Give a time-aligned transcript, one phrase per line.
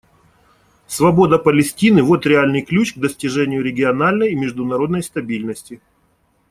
[0.87, 5.79] Свобода Палестины— вот реальный ключ к достижению региональной и международной стабильности.